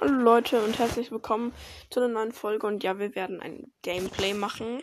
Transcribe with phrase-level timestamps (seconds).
[0.00, 1.52] Hallo Leute und herzlich willkommen
[1.90, 4.80] zu einer neuen Folge und ja, wir werden ein Gameplay machen.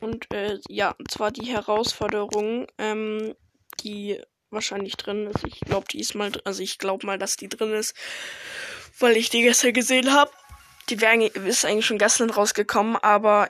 [0.00, 3.34] Und äh, ja, und zwar die Herausforderung, ähm,
[3.80, 5.44] die wahrscheinlich drin ist.
[5.44, 7.96] Ich glaube, die ist mal, also ich glaube mal, dass die drin ist,
[9.00, 10.30] weil ich die gestern gesehen habe.
[10.90, 13.48] Die wäre ist eigentlich schon gestern rausgekommen, aber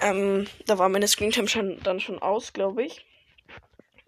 [0.00, 3.04] ähm, da war meine Screentime schon, dann schon aus, glaube ich.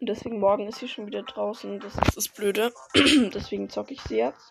[0.02, 1.78] Und deswegen morgen ist sie schon wieder draußen.
[1.78, 2.72] Das ist das Blöde.
[2.96, 4.50] deswegen zocke ich sie jetzt.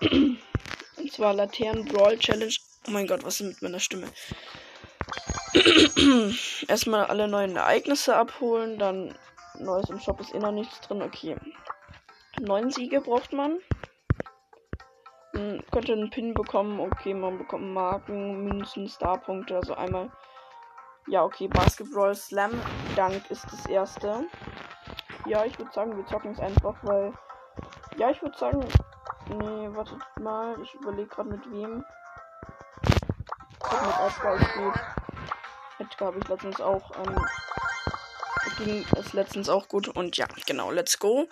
[0.00, 2.54] Und zwar Laternen Brawl Challenge.
[2.88, 4.06] Oh mein Gott, was ist mit meiner Stimme?
[6.66, 8.78] Erstmal alle neuen Ereignisse abholen.
[8.78, 9.14] Dann
[9.58, 11.02] Neues im Shop ist eh noch nichts drin.
[11.02, 11.36] Okay.
[12.40, 13.58] Neun Siege braucht man.
[15.34, 16.80] Man könnte einen Pin bekommen.
[16.80, 19.56] Okay, man bekommt Marken, Münzen, Starpunkte.
[19.56, 20.10] Also einmal
[21.06, 22.52] ja, okay, Basketball Slam
[22.96, 24.26] Dank ist das erste.
[25.26, 27.12] Ja, ich würde sagen, wir zocken es einfach, weil.
[27.96, 28.60] Ja, ich würde sagen.
[29.28, 30.60] Nee, wartet mal.
[30.62, 31.76] Ich überlege gerade mit wem.
[31.78, 31.84] mit
[34.06, 34.74] Edgar gut.
[35.78, 36.90] Edgar habe ich letztens auch.
[36.96, 37.16] Ähm,
[38.58, 39.88] ging es letztens auch gut.
[39.88, 41.28] Und ja, genau, let's go.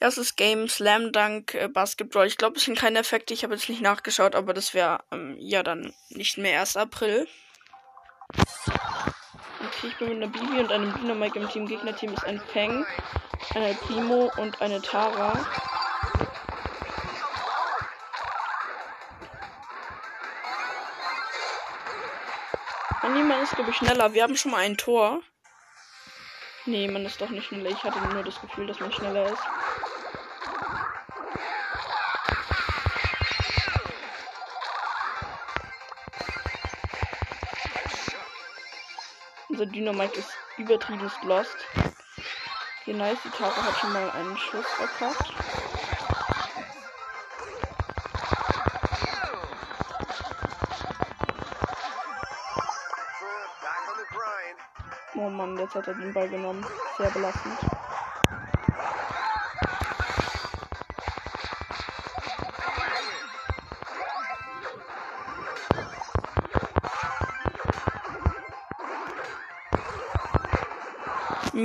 [0.00, 2.26] Erstes Game, Slam Dunk, äh, Basketball.
[2.26, 3.34] Ich glaube, es sind keine Effekte.
[3.34, 6.76] Ich habe jetzt nicht nachgeschaut, aber das wäre ähm, ja dann nicht mehr 1.
[6.76, 7.26] April.
[9.76, 11.66] Okay, ich bin mit einer Bibi und einem Dynamike im Team.
[11.66, 12.86] Gegnerteam ist ein Fang,
[13.54, 15.32] eine Primo und eine Tara.
[23.02, 24.14] Und niemand ist, glaube ich, schneller.
[24.14, 25.20] Wir haben schon mal ein Tor.
[26.64, 27.68] Nee, man ist doch nicht schneller.
[27.68, 29.42] Ich hatte nur das Gefühl, dass man schneller ist.
[39.76, 41.54] Dynamite ist übertrieben lost.
[42.80, 43.18] Okay, nice.
[43.22, 45.34] Die Tafel hat schon mal einen Schuss verkackt.
[55.14, 56.64] Oh Mann, jetzt hat er den Ball genommen.
[56.96, 57.58] Sehr belastend.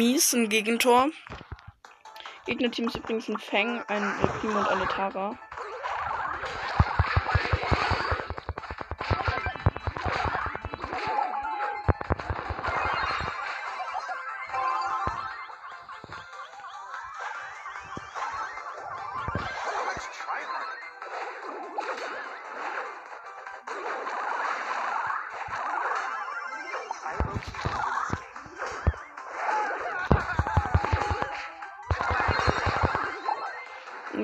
[0.01, 1.11] Mies, ein Gegentor.
[2.47, 5.37] Gegnerteam ist übrigens ein Fang, ein Primo und eine Tara.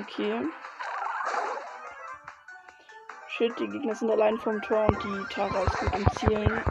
[0.10, 0.40] Okay.
[3.28, 6.64] Shit, die Gegner sind allein vom Tor und die Tara ist gut im Zielen.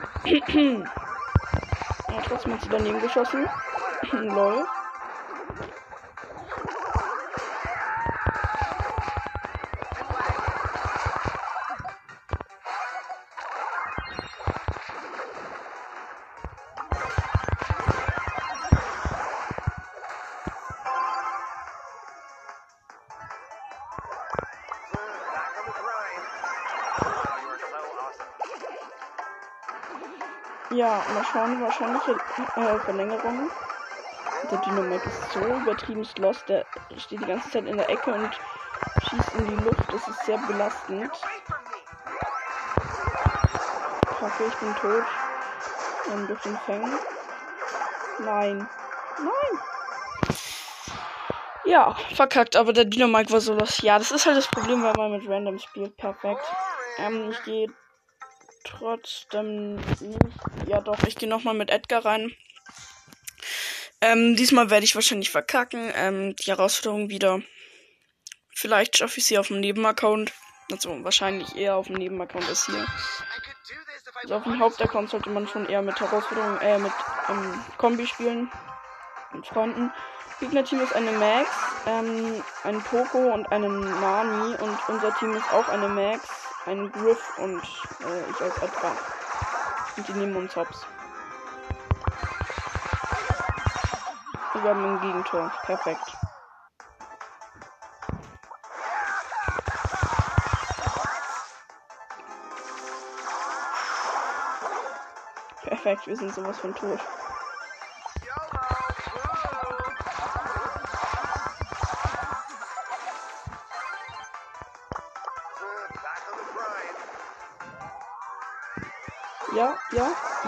[2.08, 3.46] ja, trotzdem hat sie daneben geschossen.
[4.12, 4.66] Lol.
[30.96, 32.12] Mal schauen, wahrscheinliche
[32.56, 33.50] äh, Verlängerung.
[34.50, 36.48] Der Dynamik ist so übertrieben lost.
[36.48, 36.64] Der
[36.96, 38.30] steht die ganze Zeit in der Ecke und
[39.08, 39.92] schießt in die Luft.
[39.92, 41.10] Das ist sehr belastend.
[44.18, 45.04] Kacke, ich bin tot.
[46.12, 46.98] Ähm, durch den Fang.
[48.20, 48.68] Nein.
[49.18, 49.60] Nein!
[51.64, 53.82] Ja, verkackt, aber der Dynamik war so los.
[53.82, 55.96] Ja, das ist halt das Problem, wenn man mit Random spielt.
[55.96, 56.44] Perfekt.
[56.98, 57.68] Ähm, ich gehe
[58.64, 60.18] trotzdem nicht.
[60.66, 62.34] Ja, doch, ich gehe nochmal mit Edgar rein.
[64.00, 65.92] Ähm, diesmal werde ich wahrscheinlich verkacken.
[65.94, 67.40] Ähm, die Herausforderung wieder.
[68.54, 70.32] Vielleicht schaffe ich sie auf dem Nebenaccount.
[70.70, 72.84] Also wahrscheinlich eher auf dem Nebenaccount als hier.
[74.22, 76.92] Also auf dem Hauptaccount sollte man schon eher mit Herausforderungen, äh, mit
[77.28, 78.50] ähm, Kombi spielen.
[79.32, 79.92] Mit Freunden.
[80.40, 81.48] Gegnerteam ist eine Max,
[81.86, 86.28] ähm, ein Poco und eine Nani und unser Team ist auch eine Max,
[86.66, 87.62] ein Griff und
[88.00, 88.96] äh, ich als Edgar.
[89.96, 90.86] Und die nehmen uns hops.
[94.52, 95.50] Wir haben ein Gegentor.
[95.62, 96.16] Perfekt.
[105.62, 107.00] Perfekt, wir sind sowas von tot.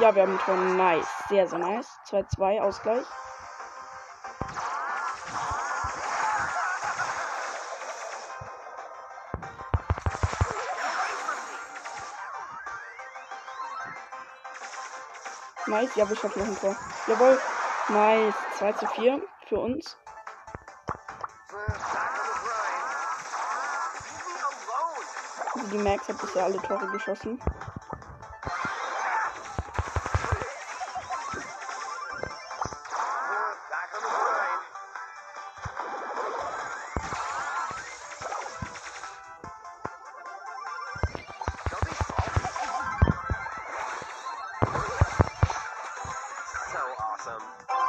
[0.00, 0.15] Ja.
[0.15, 0.56] Wir haben ein Tor.
[0.56, 1.06] Nice.
[1.29, 1.89] Sehr, sehr nice.
[2.09, 3.05] 2-2 Ausgleich.
[15.67, 16.77] Nice, ja, wir schaffen noch ein Tor.
[17.06, 17.39] Jawohl.
[17.89, 18.35] Nice.
[18.59, 19.97] 2 zu 4 für uns.
[25.71, 27.39] Die Max hat bisher alle Tore geschossen.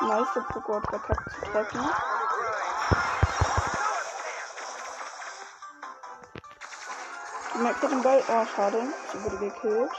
[0.09, 1.79] Der Poco verkackt zu treffen.
[7.61, 8.23] Max hat den Ball.
[8.27, 8.81] Oh, schade.
[9.11, 9.91] Sie wurde gekillt.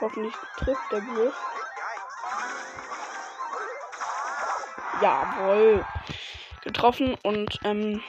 [0.00, 1.34] Hoffentlich trifft der Griff.
[5.00, 5.84] Jawohl.
[6.62, 8.00] Getroffen und ähm,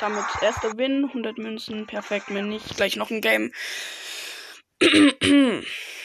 [0.00, 1.06] damit erster Win.
[1.06, 1.86] 100 Münzen.
[1.86, 2.26] Perfekt.
[2.28, 3.52] Wenn nicht, gleich noch ein Game.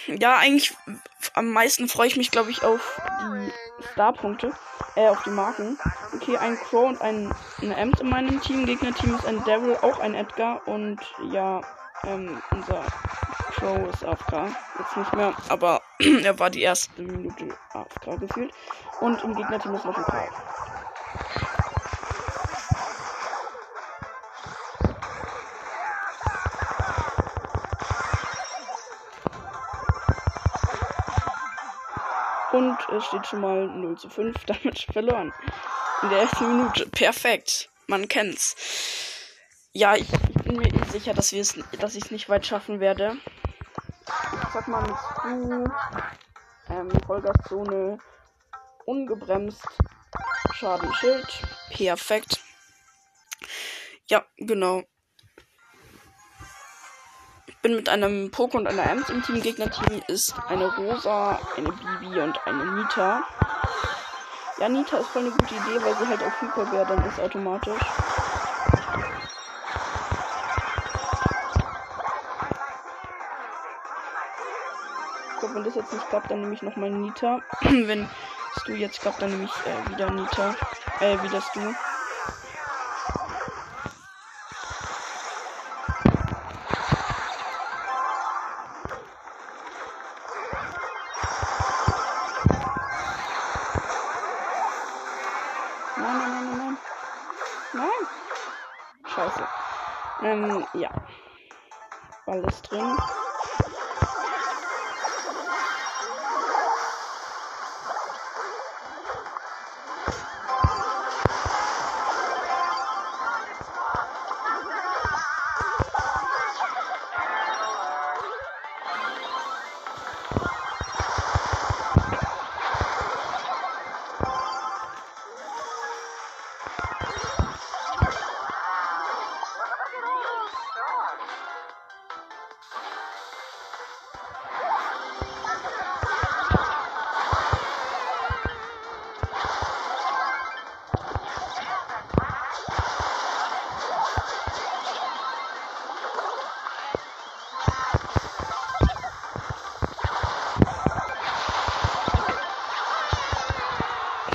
[0.08, 0.74] ja, eigentlich
[1.34, 3.52] am meisten freue ich mich, glaube ich, auf die
[3.94, 4.52] Starpunkte.
[4.96, 5.78] Äh, auf die Marken.
[6.14, 8.66] Okay, ein Crow und ein, eine Ems in meinem Team.
[8.66, 10.68] Gegnerteam ist ein Daryl, auch ein Edgar.
[10.68, 11.00] Und
[11.32, 11.62] ja,
[12.04, 12.84] ähm, unser
[13.56, 14.56] Crow ist AFK.
[14.80, 15.82] Jetzt nicht mehr, aber
[16.24, 18.52] er war die erste Minute AFK gefühlt.
[19.00, 20.30] Und im Gegnerteam ist noch ein Karl.
[33.02, 35.34] Steht schon mal 0 zu 5, damit verloren.
[36.02, 36.88] In der ersten Minute.
[36.90, 37.70] Perfekt.
[37.88, 38.56] Man kennt's.
[39.72, 42.46] Ja, ich, ich bin mir eh sicher, dass wir es, dass ich es nicht weit
[42.46, 43.18] schaffen werde.
[44.06, 45.66] Ich sag mal mit Stu,
[46.70, 47.98] ähm, Vollgaszone,
[48.86, 49.66] ungebremst,
[50.54, 51.28] Schadenschild.
[51.72, 52.40] Perfekt.
[54.08, 54.84] Ja, genau
[57.64, 59.42] bin mit einem Poco und einer Ems im Team.
[59.42, 63.24] Gegnerteam ist eine Rosa, eine Bibi und eine Nita.
[64.60, 67.20] Ja, Nita ist voll eine gute Idee, weil sie halt auf Hyper wäre, dann ist
[67.20, 67.82] automatisch.
[75.40, 77.40] Glaube, wenn das jetzt nicht klappt, dann nehme ich nochmal Nita.
[77.62, 78.10] wenn
[78.66, 80.54] du jetzt klappt, dann nehme ich äh, wieder Nita.
[81.00, 81.74] Äh, wieder du.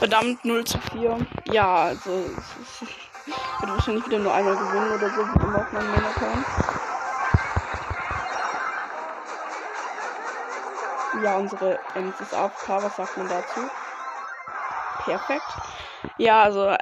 [0.08, 1.18] Verdammt, 0 zu 4.
[1.52, 2.24] Ja, also.
[3.26, 6.46] Ich werde wahrscheinlich wieder nur einmal gewinnen oder so, wie immer auf meinem Main-Account.
[11.22, 12.68] Ja, unsere Ems ist AFK.
[12.68, 13.60] Was sagt man dazu?
[15.04, 15.42] Perfekt.
[16.16, 16.74] Ja, also.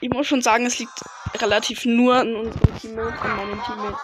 [0.00, 1.00] Ich muss schon sagen, es liegt
[1.40, 4.00] relativ nur an unseren Teammates, an meinen Teammates.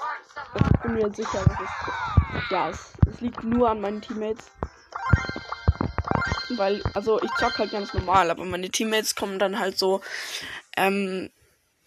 [0.74, 2.50] Ich bin mir sicher, dass es.
[2.50, 4.50] Ja, es, es liegt nur an meinen Teammates
[6.58, 10.00] weil, also ich zock halt ganz normal, aber meine Teammates kommen dann halt so,
[10.76, 11.30] ähm,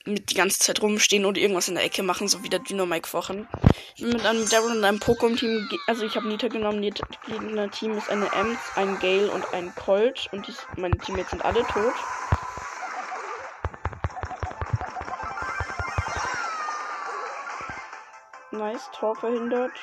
[0.07, 3.07] mit die ganze Zeit rumstehen oder irgendwas in der Ecke machen, so wie der Dynamike
[3.07, 3.47] vorhin.
[3.95, 7.03] Ich bin mit einem Daryl und einem Pokémon-Team, also ich habe Nita genommen, Nita,
[7.67, 11.63] Team ist eine Ems, ein Gale und ein Colt und die, meine Teammates sind alle
[11.67, 11.93] tot.
[18.51, 19.73] Nice, Tor verhindert.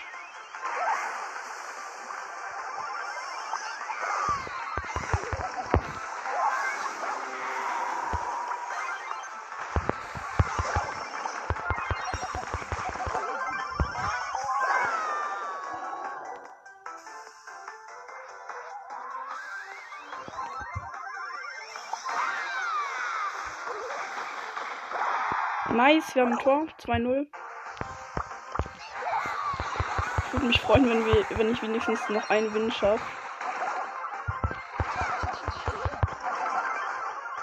[25.75, 26.69] Nice, wir haben ein Tor.
[26.87, 27.27] 2-0.
[30.25, 33.03] Ich würde mich freuen, wenn, wir, wenn ich wenigstens noch einen Win schaffe.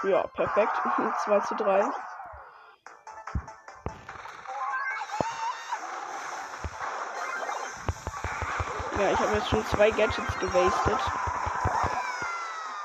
[0.04, 0.72] Ja, perfekt.
[1.24, 1.80] 2 zu 3.
[8.98, 11.00] Ja, ich habe jetzt schon zwei Gadgets gewastet.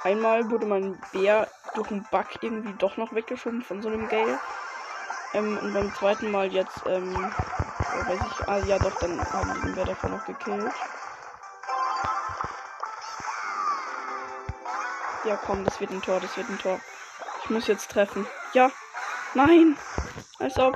[0.03, 4.39] Einmal wurde mein Bär durch einen Bug irgendwie doch noch weggeschoben von so einem Gale.
[5.37, 9.67] Ähm, und beim zweiten Mal jetzt, ähm, weiß ich, ah ja doch, dann haben die
[9.67, 10.73] den Bär davon noch gekillt.
[15.25, 16.79] Ja komm, das wird ein Tor, das wird ein Tor.
[17.43, 18.25] Ich muss jetzt treffen.
[18.53, 18.71] Ja.
[19.35, 19.77] Nein.
[20.39, 20.75] Als ob.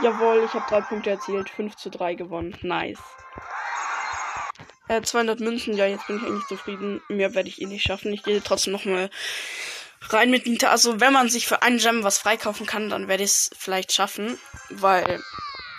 [0.00, 1.50] Jawohl, ich habe drei Punkte erzielt.
[1.50, 2.56] 5 zu 3 gewonnen.
[2.62, 3.02] Nice.
[4.88, 7.00] Äh, 200 Münzen, ja, jetzt bin ich eigentlich zufrieden.
[7.08, 8.12] Mehr werde ich eh nicht schaffen.
[8.12, 9.08] Ich gehe trotzdem nochmal
[10.10, 10.70] rein mit Nita.
[10.70, 13.92] Also, wenn man sich für einen Gem was freikaufen kann, dann werde ich es vielleicht
[13.92, 14.38] schaffen.
[14.68, 15.22] Weil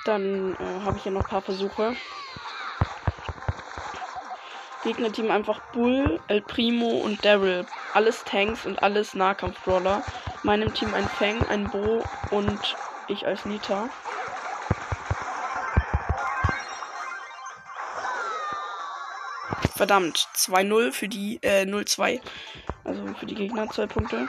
[0.06, 1.96] dann äh, habe ich ja noch ein paar Versuche.
[4.84, 7.66] Gegnerteam einfach Bull, El Primo und Daryl.
[7.94, 10.04] Alles Tanks und alles Nahkampf-Brawler.
[10.44, 12.60] Meinem Team ein Fang, ein Bo und
[13.08, 13.90] ich als Nita.
[19.86, 22.20] Verdammt, 2-0 für die, äh, 0-2.
[22.84, 24.27] Also für die Gegner zwei Punkte.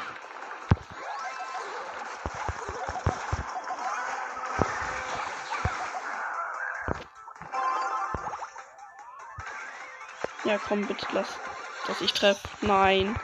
[10.45, 11.29] Ja, komm, bitte lass,
[11.87, 12.47] dass ich treffe.
[12.61, 13.19] Nein.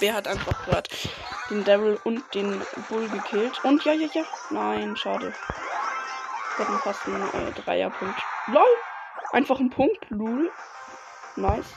[0.00, 0.88] Bär hat einfach gerade
[1.50, 3.62] den Daryl und den Bull gekillt.
[3.64, 4.24] Und ja, ja, ja.
[4.50, 5.32] Nein, schade.
[6.56, 8.20] Wir hatten fast einen äh, Dreierpunkt.
[8.48, 8.64] LOL!
[9.32, 10.50] Einfach ein Punkt, Lul.
[11.36, 11.68] Nice.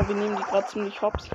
[0.00, 1.28] Oh, wir nehmen die gerade ziemlich hops.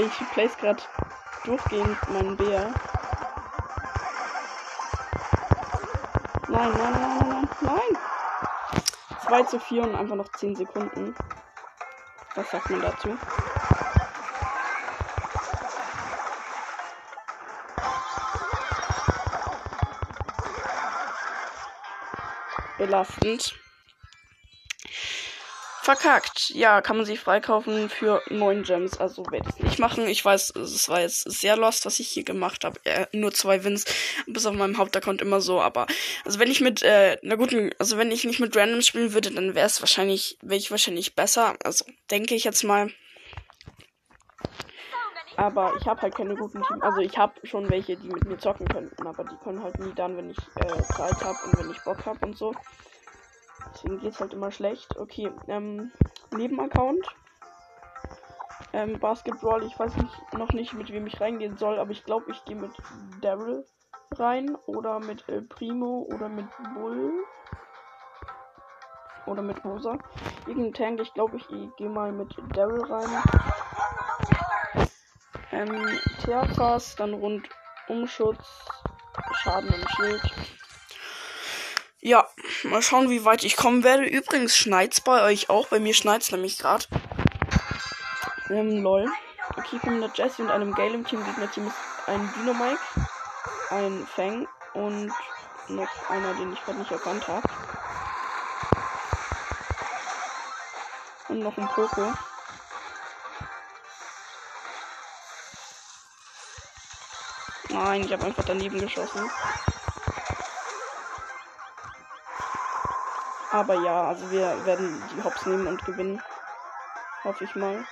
[0.00, 0.82] Ich place gerade
[1.44, 2.72] durchgehend meinen Bär.
[6.48, 7.98] Nein, nein, nein, nein, nein, nein.
[9.26, 11.14] 2 zu 4 und einfach noch 10 Sekunden.
[12.34, 13.16] Was sagt man dazu?
[22.78, 23.54] Belastend
[25.82, 26.50] verkackt.
[26.50, 28.98] Ja, kann man sich freikaufen für 9 Gems.
[28.98, 30.06] Also ich nicht machen.
[30.06, 32.78] Ich weiß, es war jetzt sehr lost, was ich hier gemacht habe.
[32.84, 33.84] Äh, nur zwei Wins,
[34.26, 35.60] bis auf meinem Hauptaccount immer so.
[35.60, 35.86] Aber
[36.24, 39.32] also wenn ich mit äh, einer guten, also wenn ich nicht mit Random spielen würde,
[39.32, 41.56] dann wäre es wahrscheinlich, wäre ich wahrscheinlich besser.
[41.64, 42.90] Also denke ich jetzt mal.
[45.36, 46.82] Aber ich habe halt keine guten Teams.
[46.82, 49.92] Also ich habe schon welche, die mit mir zocken könnten, aber die können halt nie
[49.94, 52.54] dann, wenn ich äh, Zeit habe und wenn ich Bock habe und so.
[53.72, 54.96] Deswegen geht es halt immer schlecht.
[54.98, 55.92] Okay, ähm,
[56.32, 57.06] Nebenaccount.
[58.72, 62.30] Ähm, Basketball, ich weiß nicht, noch nicht, mit wem ich reingehen soll, aber ich glaube,
[62.30, 62.70] ich gehe mit
[63.20, 63.64] Daryl
[64.12, 67.24] rein oder mit El Primo oder mit Bull
[69.26, 69.98] oder mit Rosa.
[70.46, 71.46] Irgendein Tank, ich glaube, ich
[71.76, 73.22] gehe mal mit Daryl rein.
[75.52, 77.48] Ähm, Theaters, dann rund
[77.88, 78.46] Umschutz,
[79.32, 80.22] Schaden und Schild.
[82.02, 82.26] Ja,
[82.64, 84.04] mal schauen, wie weit ich kommen werde.
[84.04, 85.68] Übrigens schneit's bei euch auch.
[85.68, 86.86] Bei mir schneit's nämlich gerade.
[88.50, 89.08] Ähm, lol.
[89.56, 91.24] Okay, ich bin mit Jesse und einem Gale im Team.
[91.24, 91.76] Gegner-Team ist
[92.08, 92.80] ein Dynamike,
[93.70, 95.14] ein Fang und
[95.68, 97.46] noch einer, den ich gerade nicht erkannt habe.
[101.28, 102.12] Und noch ein Poco.
[107.68, 109.30] Nein, ich habe einfach daneben geschossen.
[113.52, 116.20] Aber ja, also wir werden die Hops nehmen und gewinnen.
[117.22, 117.86] Hoffe ich mal.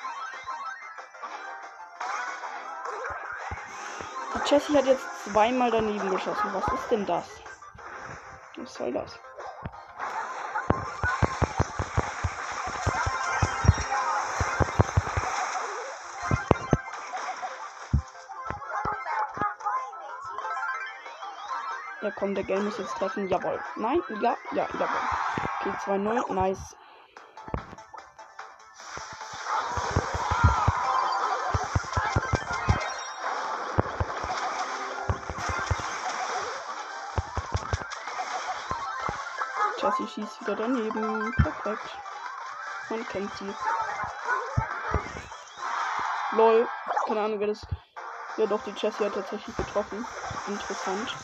[4.49, 6.50] Die Jessie hat jetzt zweimal daneben geschossen.
[6.55, 7.26] Was ist denn das?
[8.57, 9.19] Was soll das?
[22.00, 23.28] Ja, komm, der Game muss jetzt treffen.
[23.28, 23.61] Jawohl.
[23.76, 24.88] Nein, ja, ja, jawohl.
[25.61, 26.33] Okay, 2-0.
[26.33, 26.75] Nice.
[40.19, 41.33] Schießt wieder daneben.
[41.37, 41.99] Perfekt.
[42.91, 43.55] Man kennt sie.
[46.33, 46.69] Lol.
[47.07, 47.67] Keine Ahnung, wer das.
[48.37, 50.05] Ja, doch, die Jessie hat tatsächlich getroffen.
[50.47, 51.17] Interessant.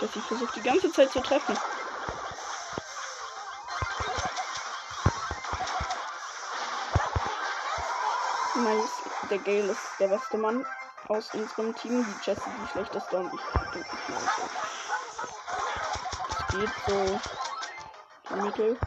[0.00, 1.56] Jessie versucht die ganze Zeit zu treffen.
[9.36, 10.64] Der Gale ist der beste Mann
[11.08, 12.02] aus unserem Team.
[12.02, 13.40] Die Jessie die schlechteste und ich
[13.70, 14.42] denke ich mal so.
[16.30, 17.20] Es geht so.
[18.30, 18.78] Die Mittel.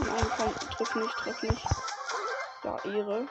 [0.00, 1.66] Nein, komm, triff nicht, triff nicht.
[2.64, 3.28] Ja, Ehre.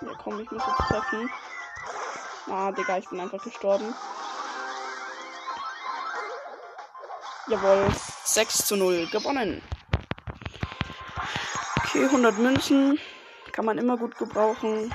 [0.00, 1.30] Ja, komm, ich muss jetzt treffen.
[2.50, 3.94] Ah, Digga, ich bin einfach gestorben.
[7.48, 7.86] Jawohl,
[8.24, 9.62] 6 zu 0 gewonnen.
[11.76, 12.98] Okay, 100 Münzen
[13.52, 14.92] kann man immer gut gebrauchen.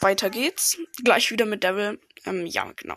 [0.00, 0.78] Weiter geht's.
[1.04, 2.00] Gleich wieder mit Devil.
[2.24, 2.96] Ähm, ja, genau.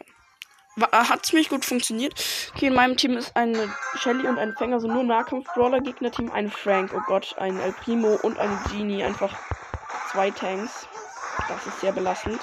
[0.77, 2.13] War, hat ziemlich gut funktioniert.
[2.55, 6.31] Okay, in meinem Team ist eine Shelly und ein Fänger, also nur Nahkampf-Brawler-Gegner-Team.
[6.31, 9.03] Ein Frank, oh Gott, ein El Primo und ein Genie.
[9.03, 9.37] Einfach
[10.11, 10.87] zwei Tanks.
[11.49, 12.39] Das ist sehr belastend.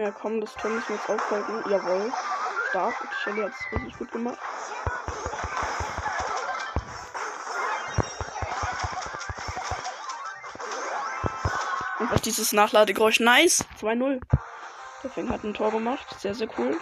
[0.00, 1.70] Ja, komm, das Tor müssen wir jetzt aufhalten.
[1.70, 2.10] Jawohl.
[2.70, 2.94] Stark.
[3.22, 4.38] Shelly hat es richtig gut gemacht.
[11.98, 13.20] Einfach dieses Nachladegeräusch.
[13.20, 13.62] Nice.
[13.78, 14.22] 2-0.
[15.02, 16.06] Der Fänger hat ein Tor gemacht.
[16.18, 16.78] Sehr, sehr cool.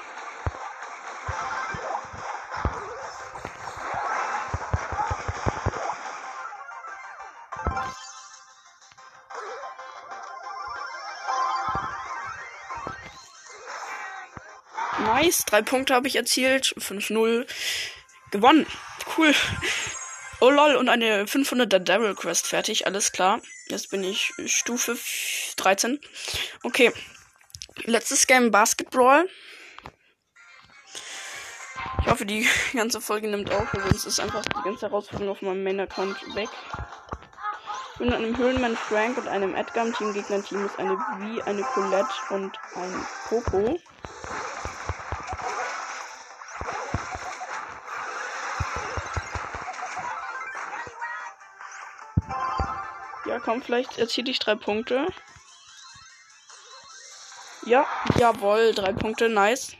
[15.28, 15.44] Nice.
[15.44, 16.74] Drei Punkte habe ich erzielt.
[16.78, 17.46] 5-0.
[18.30, 18.66] Gewonnen.
[19.16, 19.34] Cool.
[20.40, 22.86] Oh lol, und eine 500er Daryl Quest fertig.
[22.86, 23.42] Alles klar.
[23.66, 24.96] Jetzt bin ich Stufe
[25.56, 26.00] 13.
[26.62, 26.92] Okay.
[27.84, 29.28] Letztes Game Basketball.
[32.00, 35.42] Ich hoffe, die ganze Folge nimmt auf, weil sonst ist einfach die ganze Herausforderung auf
[35.42, 36.48] meinem Main-Account weg.
[37.92, 40.14] Ich bin mit einem Höhlenmann Frank und einem Edgar im Team.
[40.14, 43.78] Gegner-Team ist eine wie eine Colette und ein Poco.
[53.48, 55.06] Komm, vielleicht erziele ich drei Punkte.
[57.64, 57.86] Ja,
[58.18, 59.74] jawohl, drei Punkte, nice.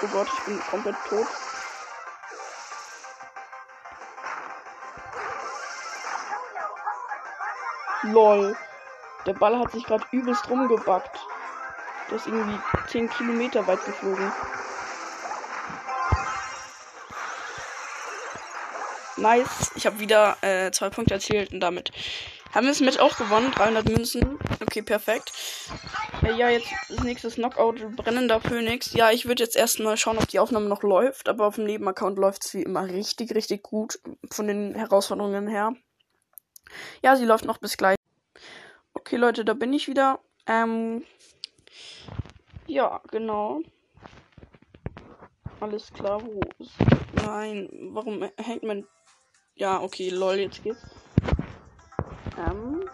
[0.00, 1.26] Oh Gott, ich bin komplett tot.
[8.04, 8.56] Lol.
[9.26, 11.18] Der Ball hat sich gerade übelst rumgebackt.
[12.08, 14.32] Der ist irgendwie 10 Kilometer weit geflogen.
[19.20, 19.70] Nice.
[19.74, 21.92] Ich habe wieder äh, zwei Punkte erzielt und damit
[22.52, 23.52] haben wir es mit auch gewonnen.
[23.52, 24.38] 300 Münzen.
[24.62, 25.30] Okay, perfekt.
[26.22, 27.96] Äh, ja, jetzt das nächste Knockout.
[27.96, 28.94] Brennender Phoenix.
[28.94, 31.28] Ja, ich würde jetzt erstmal schauen, ob die Aufnahme noch läuft.
[31.28, 34.00] Aber auf dem Nebenaccount läuft es wie immer richtig, richtig gut.
[34.30, 35.74] Von den Herausforderungen her.
[37.02, 37.96] Ja, sie läuft noch bis gleich.
[38.94, 40.20] Okay, Leute, da bin ich wieder.
[40.46, 41.04] Ähm.
[42.66, 43.60] Ja, genau.
[45.60, 46.72] Alles klar, wo ist.
[47.26, 48.86] Nein, warum hängt mein
[49.60, 50.80] ja, okay, lol, jetzt geht's.
[52.38, 52.88] Ähm.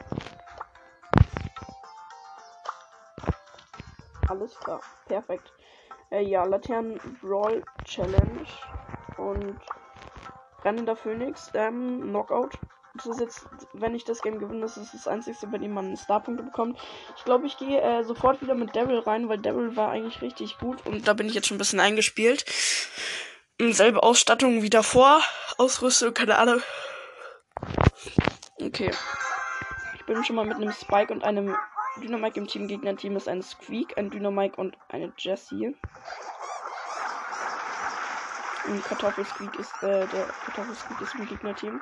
[4.28, 5.52] Alles klar, perfekt.
[6.10, 8.46] Äh, ja, Laternen Brawl Challenge
[9.16, 9.60] und
[10.62, 12.58] Brennender Phoenix, ähm, Knockout.
[12.94, 15.96] Das ist jetzt, wenn ich das Game gewinne, das ist das einzige, bei dem man
[15.96, 16.78] Starpunkte bekommt.
[17.16, 20.58] Ich glaube, ich gehe äh, sofort wieder mit Devil rein, weil Devil war eigentlich richtig
[20.58, 22.44] gut und da bin ich jetzt schon ein bisschen eingespielt
[23.58, 25.20] selbe Ausstattung wie davor.
[25.58, 26.62] Ausrüstung, keine Ahnung.
[28.60, 28.90] Okay.
[29.94, 31.56] Ich bin schon mal mit einem Spike und einem
[32.00, 32.68] Dynamike im Team.
[32.68, 35.74] Gegner-Team ist ein Squeak, ein Dynamike und eine Jessie.
[38.66, 41.80] Und Kartoffelsqueak ist, äh, der Kartoffelsqueak ist im Gegner-Team.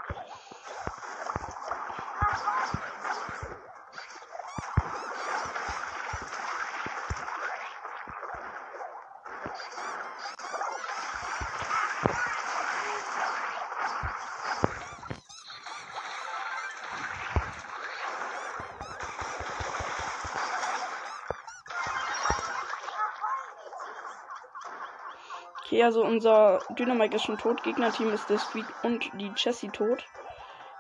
[25.84, 27.62] Also unser Dynamike ist schon tot.
[27.62, 30.04] Gegnerteam ist der Squeak und die Jessie tot.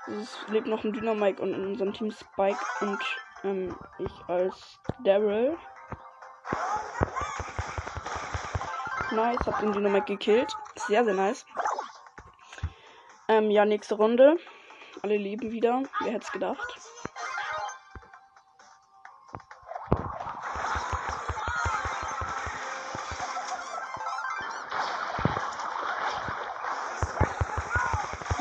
[0.06, 2.98] Es lebt noch ein Dynamike und in unserem Team Spike und
[3.44, 5.56] ähm, ich als Daryl.
[9.12, 10.52] Nice, hab den Dynamike gekillt.
[10.76, 11.46] Sehr, sehr nice.
[13.28, 14.36] Ähm, ja, nächste Runde.
[15.02, 15.82] Alle leben wieder.
[16.02, 16.83] Wer hätte es gedacht?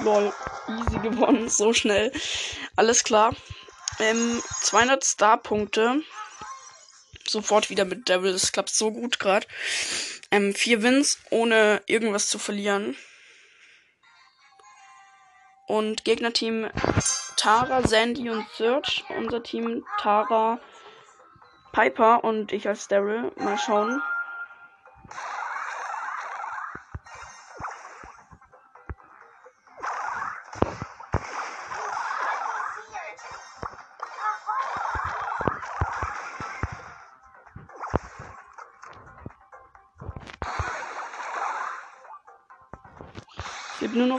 [0.04, 0.34] Lol,
[0.68, 2.12] easy gewonnen, so schnell.
[2.76, 3.36] Alles klar.
[4.00, 6.02] Ähm, 200 Star-Punkte.
[7.26, 8.34] Sofort wieder mit Devil.
[8.34, 9.48] Das klappt so gut gerade.
[10.32, 12.98] Ähm, vier Wins, ohne irgendwas zu verlieren.
[15.68, 16.70] Und Gegnerteam
[17.38, 19.06] Tara, Sandy und Search.
[19.10, 20.60] Unser Team Tara,
[21.72, 23.32] Piper und ich als Daryl.
[23.38, 24.02] Mal schauen.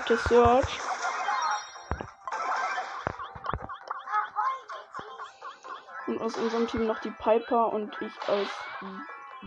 [0.07, 0.81] Das Search.
[6.07, 8.51] Und aus unserem Team noch die Piper und ich als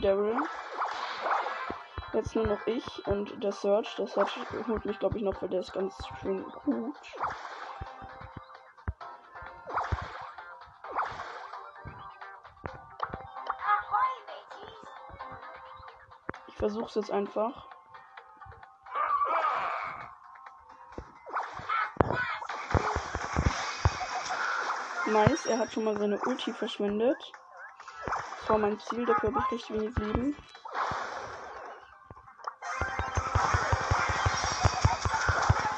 [0.01, 0.35] Daryl.
[2.13, 3.95] Jetzt nur noch ich und der Search.
[3.97, 4.35] Der Search
[4.67, 6.95] holt mich, glaube ich, noch, weil der ist ganz schön gut.
[16.47, 17.76] Ich versuche es jetzt einfach.
[25.07, 27.17] Nice, er hat schon mal seine Ulti verschwendet.
[28.39, 30.35] Das war mein Ziel, dafür habe ich recht wenig Leben.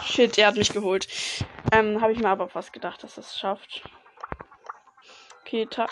[0.01, 1.07] Shit, er hat mich geholt.
[1.71, 3.83] Ähm, habe ich mir aber fast gedacht, dass das schafft.
[5.41, 5.87] Okay, Ta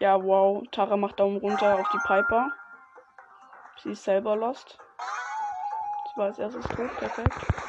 [0.00, 0.64] ja, wow.
[0.72, 2.50] Tara macht Daumen runter auf die Piper.
[3.82, 4.78] Sie ist selber lost.
[6.04, 7.67] Das war als erstes tot, perfekt.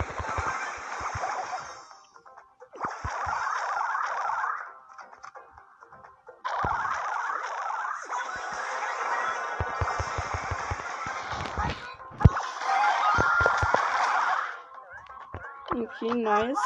[16.29, 16.57] Nice.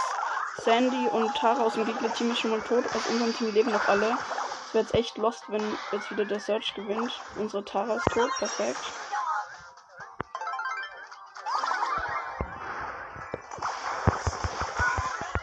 [0.58, 2.86] Sandy und Tara aus dem Gegnerteam ist schon mal tot.
[2.86, 4.18] Aus unserem Team leben noch alle.
[4.68, 7.22] Es wäre jetzt echt lost, wenn jetzt wieder der Search gewinnt.
[7.38, 8.30] Unsere Tara ist tot.
[8.38, 8.80] Perfekt.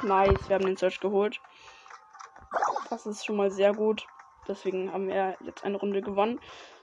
[0.02, 1.40] Nice, wir haben den Search geholt.
[2.88, 4.06] Das ist schon mal sehr gut.
[4.48, 6.40] Deswegen haben wir jetzt eine Runde gewonnen.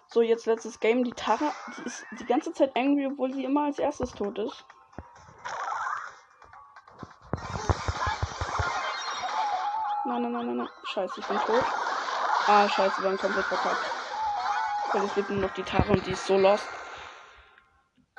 [0.07, 1.03] So, jetzt letztes Game.
[1.03, 4.65] Die Tara, die ist die ganze Zeit angry, obwohl sie immer als erstes tot ist.
[10.19, 10.69] Nein, nein, nein, nein.
[10.83, 11.63] Scheiße, ich bin tot.
[12.47, 13.85] Ah, scheiße, wir haben komplett verkackt.
[14.91, 16.65] Weil es gibt nur noch die Tara und die ist so lost.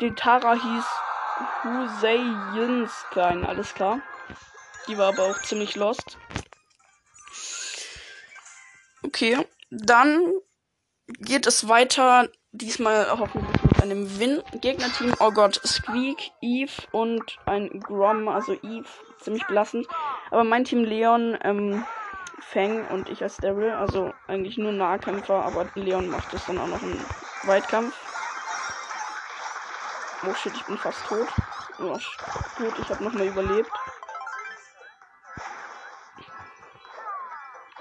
[0.00, 0.84] Die Tara hieß
[1.64, 4.00] Huseyinsklein, alles klar.
[4.86, 6.18] Die war aber auch ziemlich lost.
[9.02, 10.34] Okay, dann
[11.18, 12.28] geht es weiter.
[12.52, 14.40] Diesmal hoffentlich mit einem Win.
[14.60, 18.86] Gegnerteam, oh Gott, Squeak, Eve und ein Grom, also Eve,
[19.18, 19.88] ziemlich belastend.
[20.30, 21.84] Aber mein Team Leon, ähm,
[22.40, 26.66] Fang und ich als Daryl, also eigentlich nur Nahkämpfer, aber Leon macht es dann auch
[26.66, 27.04] noch im
[27.44, 27.94] Weitkampf.
[30.26, 31.28] Oh shit, ich bin fast tot.
[31.78, 31.98] Oh,
[32.56, 33.70] gut, ich habe nochmal überlebt.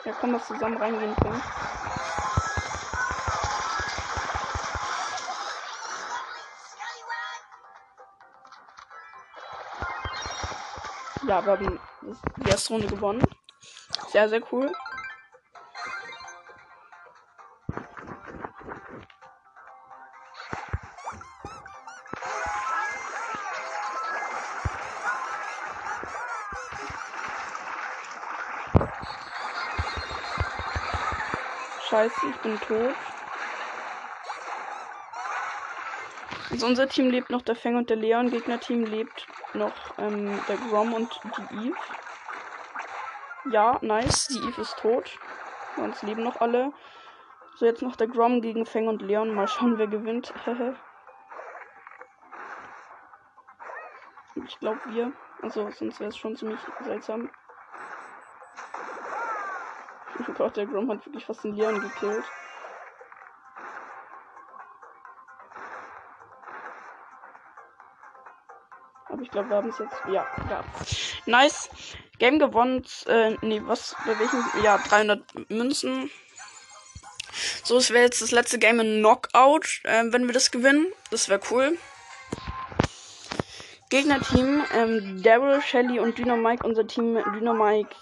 [0.05, 1.41] Ja, komm, das zusammen reingehen können.
[11.27, 11.79] Ja, wir haben
[12.37, 13.23] die erste Runde gewonnen.
[14.11, 14.71] Sehr, sehr cool.
[31.89, 32.93] Scheiße, ich bin tot.
[36.49, 38.29] Also unser Team lebt noch der Fang und der Leon.
[38.29, 41.75] Gegnerteam lebt noch ähm, der Grom und die Eve.
[43.51, 44.27] Ja, nice.
[44.27, 45.17] Die Eve ist tot.
[45.75, 46.73] Sonst leben noch alle.
[47.55, 49.33] So, jetzt noch der Grom gegen Fang und Leon.
[49.33, 50.33] Mal schauen, wer gewinnt.
[54.35, 55.13] ich glaube wir.
[55.41, 57.29] Also, sonst wäre es schon ziemlich seltsam.
[60.27, 62.25] Oh Gott, der Grom hat wirklich fast den Leon gekillt.
[69.09, 70.01] Aber ich glaube, wir haben es jetzt.
[70.07, 70.63] Ja, ja.
[71.25, 71.69] Nice.
[72.19, 72.85] Game gewonnen.
[73.05, 73.95] Äh, nee, was?
[74.05, 74.43] Bei welchem?
[74.63, 76.09] Ja, 300 Münzen.
[77.63, 80.87] So, es wäre jetzt das letzte Game in Knockout, äh, wenn wir das gewinnen.
[81.11, 81.77] Das wäre cool.
[83.89, 86.65] Gegnerteam, ähm, Daryl, Shelly und Dynamike.
[86.65, 87.95] Unser Team Dynamike,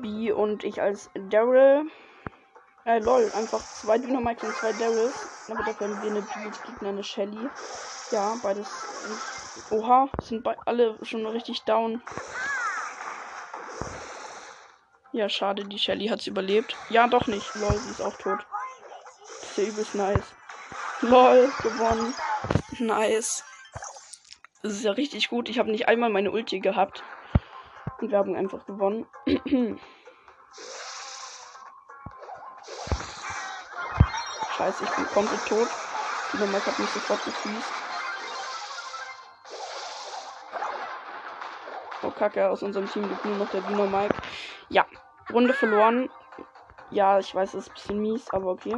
[0.00, 1.90] B und ich als Daryl.
[2.84, 5.14] Äh, lol, einfach zwei Dynamike und zwei Daryls.
[5.50, 7.50] Aber dafür haben wir eine B-Gegner, eine Shelly.
[8.10, 8.68] Ja, beides
[9.70, 12.00] Oha, sind alle schon richtig down.
[15.12, 16.76] Ja, schade, die Shelly hat's überlebt.
[16.90, 17.54] Ja, doch nicht.
[17.54, 18.40] Lol, sie ist auch tot.
[19.54, 20.34] Save ist nice.
[21.00, 22.12] Lol, gewonnen.
[22.78, 23.42] Nice.
[24.62, 25.48] Das ist ja richtig gut.
[25.48, 27.02] Ich habe nicht einmal meine Ulti gehabt.
[28.00, 29.06] Und wir haben einfach gewonnen.
[34.56, 35.68] Scheiße, ich bin komplett tot.
[36.32, 37.72] Die Nummer hat mich sofort gefriest.
[42.02, 44.14] Oh, Kacke, aus unserem Team gibt nur noch der Dino Mike.
[44.70, 44.86] Ja,
[45.32, 46.10] Runde verloren.
[46.90, 48.76] Ja, ich weiß, das ist ein bisschen mies, aber okay.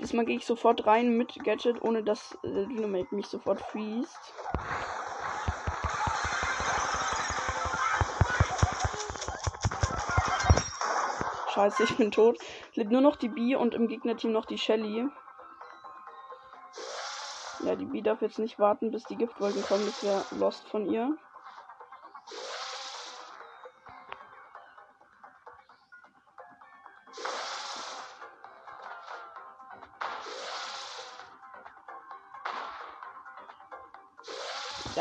[0.00, 4.34] Diesmal gehe ich sofort rein mit Gadget, ohne dass der äh, Dynamite mich sofort freest.
[11.48, 12.38] Scheiße, ich bin tot.
[12.74, 15.08] Lebt nur noch die B und im Gegnerteam noch die Shelly.
[17.60, 19.86] Ja, die B darf jetzt nicht warten, bis die Giftwolken kommen.
[19.86, 21.16] Das wäre lost von ihr.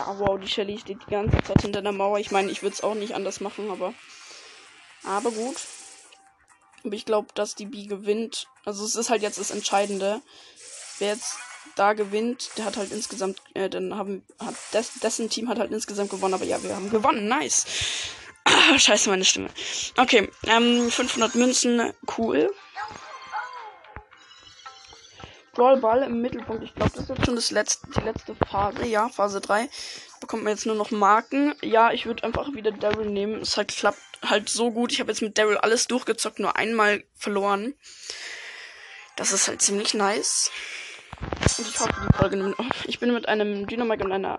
[0.06, 2.20] Ja, wow, die Shelly steht die ganze Zeit hinter der Mauer.
[2.20, 3.94] Ich meine, ich würde es auch nicht anders machen, aber.
[5.04, 5.56] Aber gut.
[6.84, 8.48] Aber ich glaube, dass die B gewinnt.
[8.65, 10.22] Also es ist halt jetzt das Entscheidende.
[11.00, 11.38] Wer jetzt
[11.76, 15.72] da gewinnt, der hat halt insgesamt, äh, dann haben, hat des, dessen Team hat halt
[15.72, 16.36] insgesamt gewonnen.
[16.36, 17.28] Aber ja, wir haben gewonnen.
[17.28, 17.65] Nice.
[18.44, 19.50] Ah, scheiße, meine Stimme.
[19.98, 22.54] Okay, ähm, 500 Münzen, cool.
[25.56, 26.63] Brawlball im Mittelpunkt.
[26.63, 28.86] Ich glaube, das ist jetzt schon das letzte, die letzte Phase.
[28.86, 29.68] Ja, Phase 3.
[30.20, 31.56] Bekommt man jetzt nur noch Marken.
[31.62, 33.41] Ja, ich würde einfach wieder Daryl nehmen.
[33.41, 34.91] Es halt klappt halt so gut.
[34.91, 37.74] Ich habe jetzt mit Daryl alles durchgezockt, nur einmal verloren.
[39.15, 40.52] Das ist halt ziemlich nice.
[41.58, 42.56] Und ich hoffe, die Folge nimmt.
[42.60, 44.38] Oh, ich bin mit einem Dynamite und einer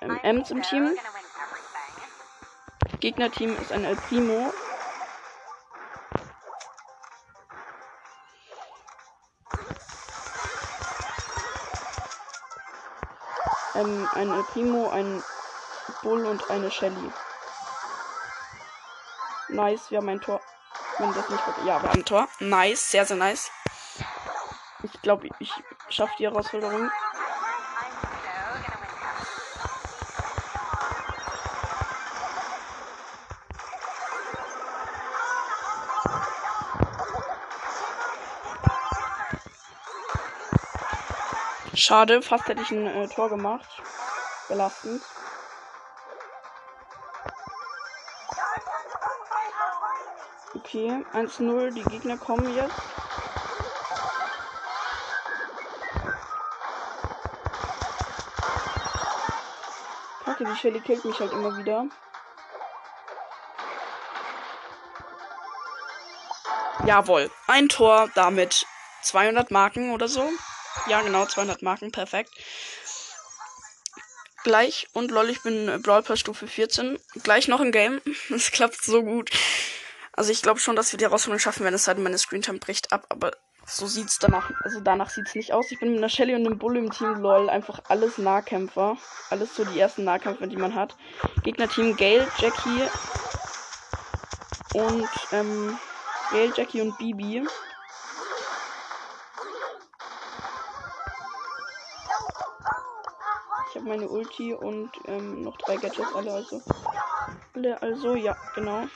[0.00, 0.96] ähm, Ems im Team.
[3.00, 4.52] Gegnerteam ist ein El Primo.
[13.84, 15.22] Ähm, ein El Primo, ein
[16.02, 17.12] Bull und eine Shelly.
[19.48, 20.40] Nice, wir haben ein Tor.
[20.98, 22.28] Wenn das nicht Ja, wir haben ein Tor.
[22.40, 23.50] Nice, sehr, sehr nice.
[24.82, 25.52] Ich glaube, ich
[25.88, 26.90] schaffe die Herausforderung.
[41.86, 43.68] Schade, fast hätte ich ein äh, Tor gemacht.
[44.48, 45.02] Belastend.
[50.54, 52.74] Okay, 1-0, die Gegner kommen jetzt.
[60.24, 61.84] Kacke, die Shelly killt mich halt immer wieder.
[66.86, 68.66] Jawohl, ein Tor, damit
[69.02, 70.30] 200 Marken oder so.
[70.88, 72.30] Ja, genau, 200 Marken, perfekt.
[74.44, 76.98] Gleich, und lol, ich bin Brawl Pass Stufe 14.
[77.22, 78.00] Gleich noch ein Game.
[78.30, 79.30] Es klappt so gut.
[80.12, 82.92] Also ich glaube schon, dass wir die Herausforderung schaffen, wenn es halt meine Screentime bricht
[82.92, 83.32] ab, aber
[83.66, 85.70] so sieht's danach, also danach sieht's nicht aus.
[85.70, 88.98] Ich bin mit einer Shelly und einem Bull im Team, lol, einfach alles Nahkämpfer.
[89.30, 90.96] Alles so die ersten Nahkämpfer, die man hat.
[91.42, 92.82] Gegnerteam Gale, Jackie
[94.74, 95.78] und ähm,
[96.30, 97.46] Gale, Jackie und Bibi.
[103.84, 106.62] Habe meine Ulti und ähm, noch drei Gadgets alle, also.
[107.52, 108.88] Alle, also, ja, genau.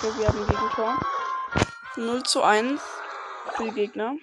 [0.00, 0.98] Kacke, wir haben ein Gegentor.
[1.96, 2.80] 0 zu 1
[3.56, 4.16] für die Gegner.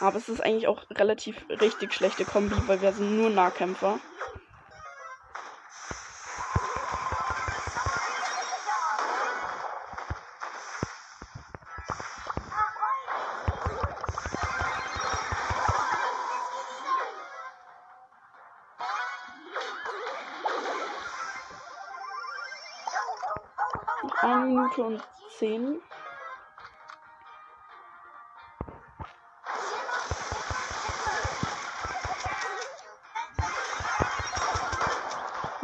[0.00, 4.00] Aber es ist eigentlich auch relativ richtig schlechte Kombi, weil wir sind nur Nahkämpfer.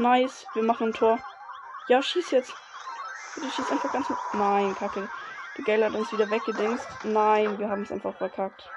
[0.09, 1.18] Nice, wir machen ein Tor.
[1.88, 2.55] Ja, schieß jetzt.
[3.35, 4.07] Bitte schieß einfach ganz.
[4.33, 5.07] Nein, kacke.
[5.59, 6.88] Die Gale hat uns wieder weggedingst.
[7.05, 8.71] Nein, wir haben es einfach verkackt.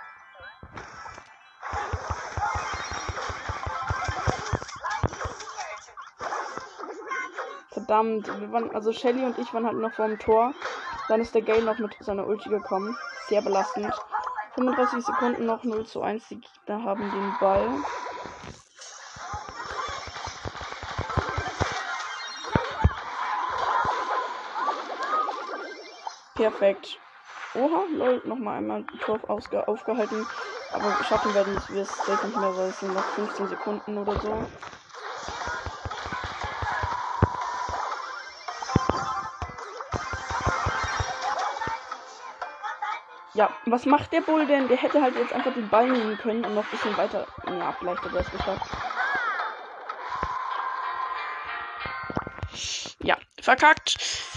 [7.70, 10.54] Verdammt, wir waren, also Shelly und ich waren halt noch vor dem Tor.
[11.08, 12.98] Dann ist der Gale noch mit seiner Ulti gekommen.
[13.30, 13.94] Sehr belastend.
[14.56, 16.28] 35 Sekunden noch 0 zu 1.
[16.28, 17.70] Die Gegner haben den Ball.
[26.42, 27.00] Perfekt.
[27.54, 30.26] Oha, lol, nochmal einmal Tor aufgehalten.
[30.72, 34.20] Aber schaffen werden wir es selbst nicht mehr, weil es sind noch 15 Sekunden oder
[34.20, 34.34] so.
[43.36, 44.68] Ja, was macht der Bull denn?
[44.68, 47.28] Der hätte halt jetzt einfach den Ball nehmen können und noch ein bisschen weiter.
[47.46, 48.72] Ja, vielleicht hat er es geschafft.
[53.04, 54.31] Ja, verkackt.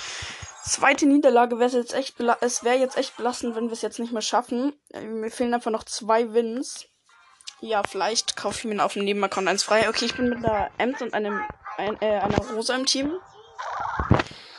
[0.74, 4.12] Zweite Niederlage wäre jetzt echt es wäre jetzt echt belastend, wenn wir es jetzt nicht
[4.12, 4.72] mehr schaffen.
[4.92, 6.86] Mir fehlen einfach noch zwei Wins.
[7.60, 9.88] Ja, vielleicht kaufe ich mir auf dem Nebenaccount eins frei.
[9.88, 11.40] Okay, ich bin mit einer Ems und einem
[11.76, 13.12] ein, äh, einer Rosa im Team.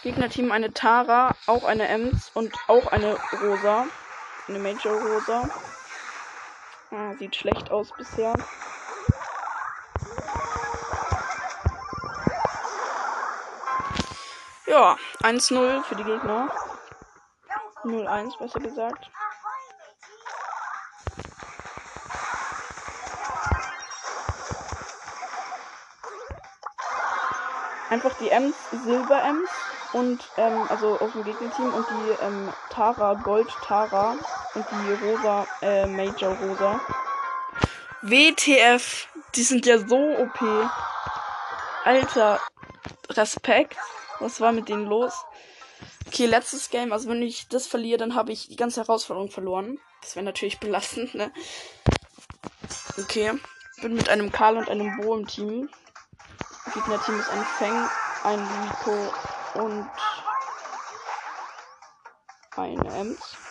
[0.04, 3.86] Gegnerteam eine Tara, auch eine Ems und auch eine Rosa.
[4.48, 5.50] Eine Major Rosa.
[6.92, 8.34] Ah, sieht schlecht aus bisher.
[14.76, 16.50] Ja, 1-0 für die Gegner.
[17.86, 19.10] 0-1, besser gesagt.
[27.90, 28.54] Einfach die Ems,
[28.84, 29.50] Silber-Ems
[29.94, 34.18] und ähm, also aus dem Gegnerteam und die ähm, Tara, Gold Tara
[34.56, 36.82] und die Rosa, äh, Major Rosa.
[38.02, 40.70] WTF, die sind ja so OP.
[41.86, 42.42] Alter,
[43.12, 43.78] Respekt.
[44.20, 45.14] Was war mit denen los?
[46.08, 46.94] Okay, letztes Game.
[46.94, 49.80] Also wenn ich das verliere, dann habe ich die ganze Herausforderung verloren.
[50.02, 51.32] Das wäre natürlich belastend, ne?
[52.98, 53.34] Okay.
[53.82, 55.70] Bin mit einem Karl und einem Bo im Team.
[56.74, 57.90] Gegner-Team ist ein Feng,
[58.24, 59.14] ein Rico
[59.64, 59.90] und
[62.56, 63.45] ein Ems.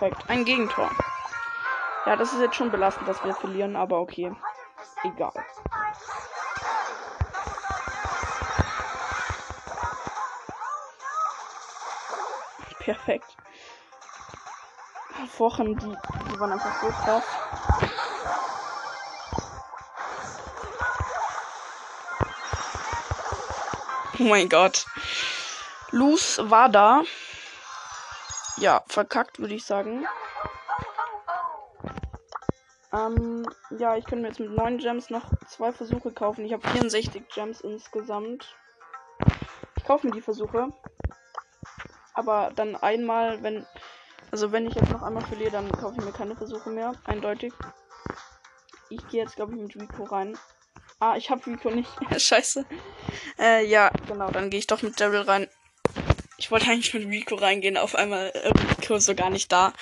[0.00, 0.24] Perfekt.
[0.30, 0.90] Ein Gegentor.
[2.06, 4.34] Ja, das ist jetzt schon belastend, dass wir verlieren, aber okay.
[5.04, 5.30] Egal.
[12.78, 13.36] Perfekt.
[15.36, 15.96] Wochen, die,
[16.32, 17.24] die waren einfach so krass.
[24.18, 24.86] Oh mein Gott.
[25.90, 27.02] Luz war da.
[28.60, 30.06] Ja, verkackt, würde ich sagen.
[32.92, 33.48] Ähm,
[33.78, 36.44] ja, ich könnte mir jetzt mit 9 Gems noch zwei Versuche kaufen.
[36.44, 38.54] Ich habe 64 Gems insgesamt.
[39.76, 40.68] Ich kaufe mir die Versuche.
[42.12, 43.66] Aber dann einmal, wenn.
[44.30, 46.92] Also wenn ich jetzt noch einmal verliere, dann kaufe ich mir keine Versuche mehr.
[47.04, 47.54] Eindeutig.
[48.90, 50.36] Ich gehe jetzt, glaube ich, mit Rico rein.
[50.98, 51.90] Ah, ich habe Rico nicht.
[52.20, 52.66] Scheiße.
[53.38, 55.48] Äh, ja, genau, dann gehe ich doch mit Daryl rein.
[56.40, 59.74] Ich wollte eigentlich mit Rico reingehen, auf einmal äh, Rico so gar nicht da.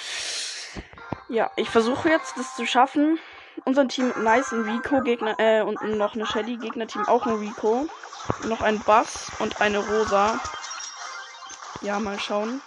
[1.28, 3.20] Ja, ich versuche jetzt das zu schaffen.
[3.64, 7.86] Unser Team Nice ein Rico Gegner äh, und noch eine Shelly Gegnerteam auch ein Rico,
[8.44, 10.40] noch ein Bass und eine Rosa.
[11.80, 12.60] Ja, mal schauen.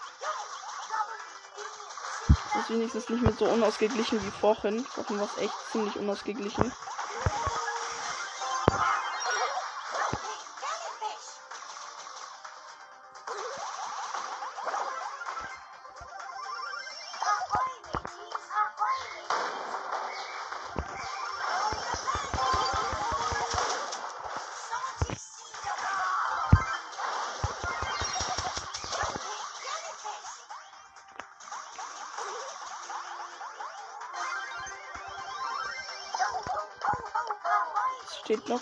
[2.54, 4.86] Das ist wenigstens nicht mehr so unausgeglichen wie vorhin.
[4.86, 6.72] Vorhin war es echt ziemlich unausgeglichen.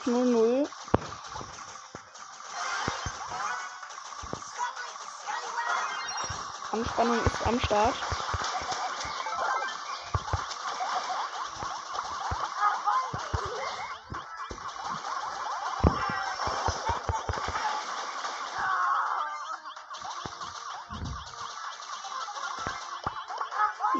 [0.07, 0.67] Noch 0-0.
[6.71, 7.95] Anspannung ist am Start.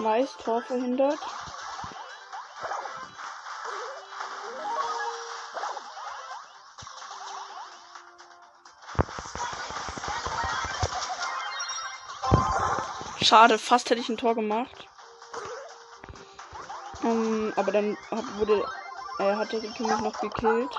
[0.02, 1.20] Nice, Tor verhindert.
[13.30, 14.88] Schade, fast hätte ich ein Tor gemacht.
[17.04, 18.66] Ähm, aber dann hat, wurde,
[19.20, 20.76] äh, hat der Rico mich noch gekillt.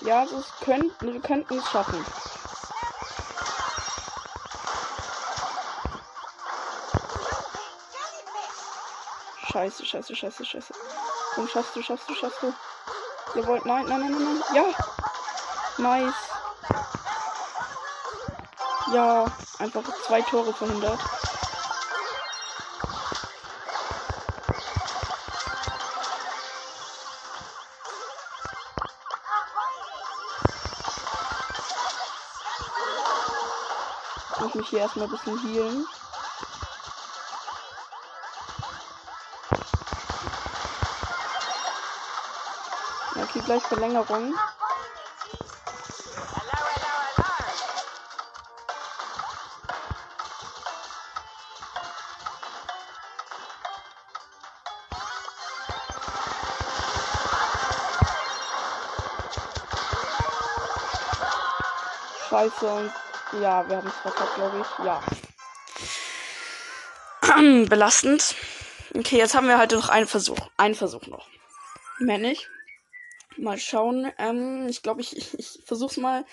[0.00, 2.04] Ja, also es könnt, wir könnten es schaffen.
[9.52, 10.74] Scheiße, scheiße, scheiße, scheiße.
[11.36, 12.52] Komm, schaffst du, schaffst du, schaffst du.
[13.36, 14.56] Jawohl, nein, nein, nein, nein, nein.
[14.56, 14.64] Ja.
[15.78, 16.25] Nice.
[18.96, 19.26] Ja,
[19.58, 20.98] einfach zwei Tore verhindert.
[34.32, 35.86] Ich muss mich hier erstmal ein bisschen healen.
[43.14, 44.34] Okay, gleich Verlängerung.
[62.36, 62.92] Scheiße und
[63.40, 64.66] ja, wir haben es verkackt, glaube ich.
[64.84, 65.02] Ja.
[67.68, 68.34] Belastend.
[68.94, 70.38] Okay, jetzt haben wir halt noch einen Versuch.
[70.58, 71.26] Einen Versuch noch.
[71.98, 72.50] Mehr nicht.
[73.38, 74.12] Mal schauen.
[74.18, 76.26] Ähm, ich glaube, ich, ich, ich versuch's mal.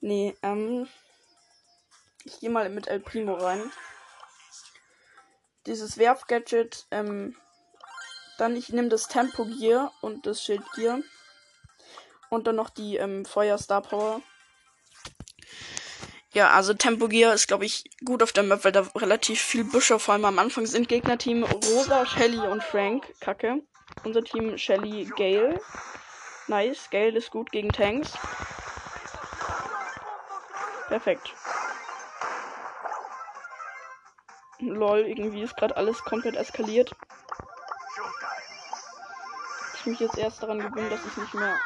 [0.00, 0.88] Nee, ähm.
[2.24, 3.70] Ich gehe mal mit El Primo rein.
[5.66, 7.36] Dieses Werfgadget, ähm.
[8.38, 10.98] Dann ich nehme das Tempo Gear und das Schild Gear.
[12.28, 14.20] Und dann noch die ähm, Feuer Star Power.
[16.34, 19.62] Ja, also Tempo Gear ist, glaube ich, gut auf der Map, weil da relativ viel
[19.62, 20.88] Büsche vor allem am Anfang sind.
[20.88, 23.06] Gegnerteam Rosa, Shelly und Frank.
[23.20, 23.62] Kacke.
[24.02, 25.60] Unser Team Shelly, Gale.
[26.48, 26.90] Nice.
[26.90, 28.14] Gale ist gut gegen Tanks.
[30.88, 31.32] Perfekt.
[34.58, 36.90] Lol, irgendwie ist gerade alles komplett eskaliert.
[39.76, 41.60] Ich mich jetzt erst daran gewöhnen, dass ich nicht mehr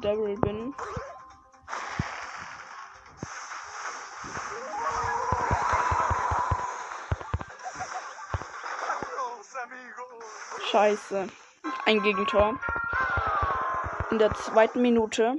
[0.00, 0.72] Daryl bin.
[10.78, 11.26] Scheiße.
[11.86, 12.54] Ein Gegentor.
[14.12, 15.34] In der zweiten Minute.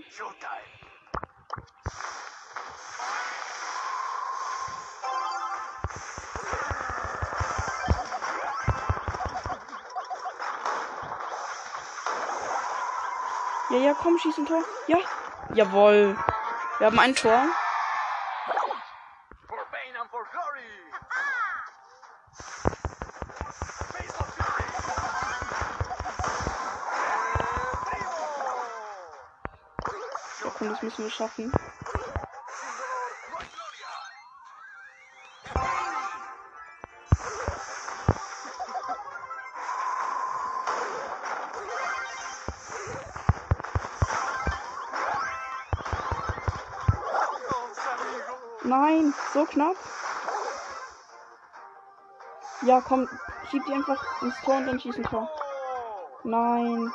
[13.70, 14.62] Ja, ja, komm, schieß ein Tor.
[14.88, 14.98] Ja.
[15.54, 16.18] Jawohl.
[16.80, 17.46] Wir haben ein Tor.
[31.10, 31.52] Schaffen.
[48.64, 49.76] Nein, so knapp.
[52.62, 53.08] Ja, komm,
[53.50, 55.30] schieb die einfach ins Tor und dann schießen Tor.
[56.24, 56.92] Nein.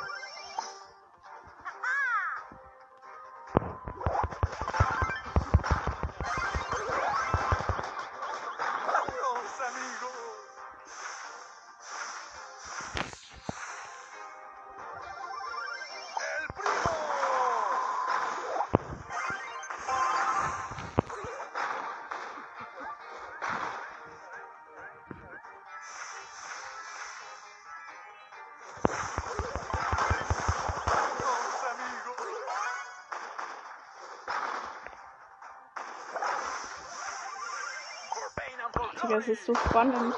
[39.17, 40.13] Es ist so spannend.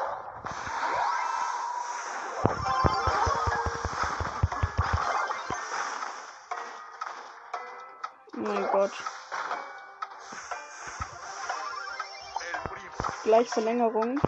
[8.36, 8.92] Oh mein Gott.
[13.24, 14.20] Gleich Verlängerung.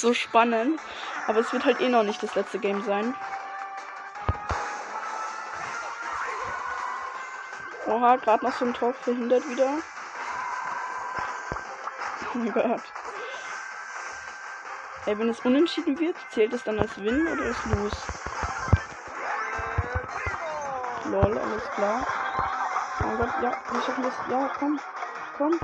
[0.00, 0.80] So spannend.
[1.26, 3.14] Aber es wird halt eh noch nicht das letzte Game sein.
[7.86, 9.78] Oha, gerade noch so ein Tor verhindert wieder.
[12.34, 12.82] Oh mein Gott.
[15.06, 17.96] Ey, wenn es unentschieden wird, zählt es dann als Win oder als Lose?
[21.06, 22.06] Lol, alles klar.
[23.00, 24.14] Oh Gott, ja, wir schaffen das.
[24.28, 24.78] Ja, komm.
[25.38, 25.58] Komm.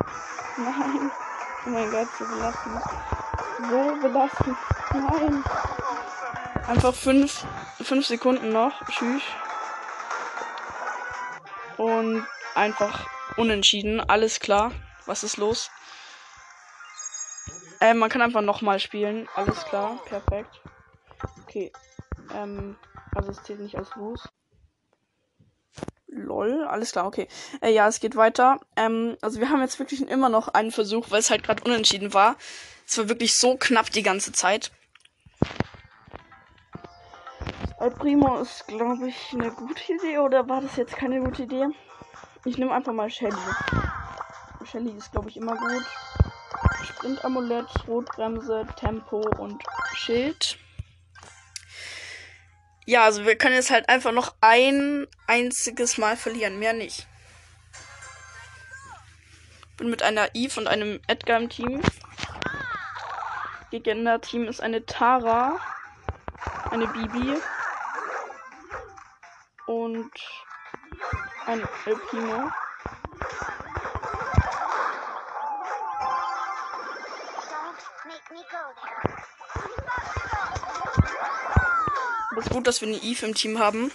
[0.56, 1.10] Nein.
[1.66, 2.82] Oh mein Gott, so belastend.
[3.58, 4.56] So belastend.
[4.92, 5.44] Nein.
[6.66, 7.44] Einfach fünf,
[7.82, 8.84] fünf Sekunden noch.
[8.88, 9.22] Tschüss.
[11.76, 14.00] Und einfach unentschieden.
[14.00, 14.72] Alles klar.
[15.06, 15.70] Was ist los?
[17.80, 19.28] Äh, man kann einfach nochmal spielen.
[19.34, 19.98] Alles klar.
[20.06, 20.60] Perfekt.
[21.42, 21.72] Okay.
[22.32, 22.76] Ähm,
[23.14, 24.28] also es zählt nicht als los.
[26.06, 27.28] Lol, alles klar, okay.
[27.60, 28.60] Äh, ja, es geht weiter.
[28.76, 32.14] Ähm, also wir haben jetzt wirklich immer noch einen Versuch, weil es halt gerade unentschieden
[32.14, 32.36] war.
[32.86, 34.70] Es war wirklich so knapp die ganze Zeit.
[37.80, 41.66] El Primo ist, glaube ich, eine gute Idee oder war das jetzt keine gute Idee?
[42.44, 43.34] Ich nehme einfach mal Shelly.
[44.64, 45.84] Shelly ist, glaube ich, immer gut.
[46.84, 49.62] Sprint-Amulett, Rotbremse, Tempo und
[49.94, 50.58] Schild.
[52.86, 57.06] Ja, also wir können jetzt halt einfach noch ein einziges Mal verlieren, mehr nicht.
[59.76, 61.82] Bin mit einer Eve und einem Edgar im Team.
[63.80, 65.58] Gegner-Team ist eine Tara,
[66.70, 67.40] eine Bibi
[69.66, 70.12] und
[71.46, 72.52] ein El.
[82.36, 83.90] Es ist gut, dass wir eine Eve im Team haben.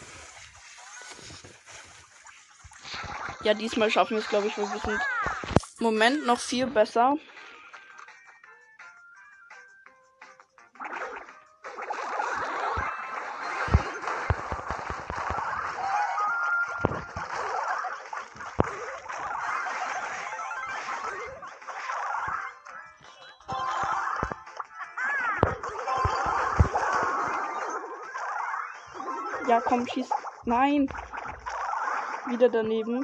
[3.44, 5.00] Ja, diesmal schaffen wir es, glaube ich, wir sind
[5.80, 7.18] Moment noch viel besser.
[29.50, 30.08] Ja, komm, schieß.
[30.46, 30.88] Nein.
[32.28, 33.04] Wieder daneben.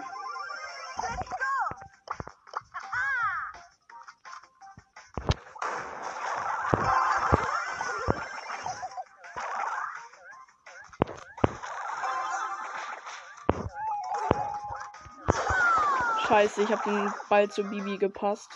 [16.28, 18.52] Scheiße, ich habe den Ball zu Bibi gepasst.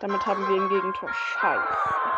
[0.00, 1.10] Damit haben wir ein Gegentor.
[1.12, 2.15] Scheiße.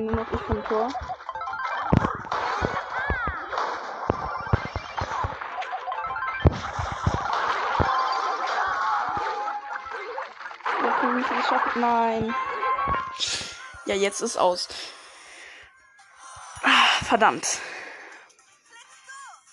[0.00, 0.88] Bin nur noch ich vom Tor.
[11.76, 12.34] Nein.
[13.86, 14.68] Ja, jetzt ist aus.
[16.62, 16.68] Ah,
[17.04, 17.58] verdammt.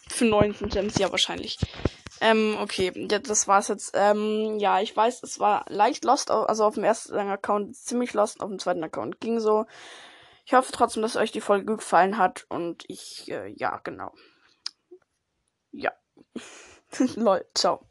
[0.09, 1.59] Für 19 Gems, ja, wahrscheinlich.
[2.21, 3.91] Ähm, okay, ja, das war's jetzt.
[3.93, 8.41] Ähm, ja, ich weiß, es war leicht lost, also auf dem ersten Account ziemlich lost,
[8.41, 9.65] auf dem zweiten Account ging so.
[10.47, 14.13] Ich hoffe trotzdem, dass euch die Folge gefallen hat und ich, äh, ja, genau.
[15.73, 15.91] Ja.
[17.15, 17.86] Lol, ciao.